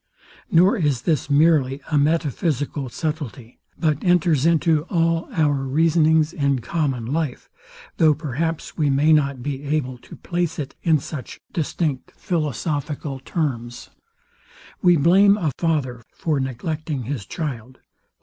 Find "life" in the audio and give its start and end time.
7.05-7.51